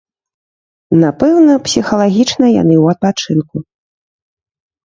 Напэўна, 1.03 1.53
псіхалагічна 1.67 2.45
яны 2.61 2.75
ў 2.83 2.97
адпачынку. 2.97 3.57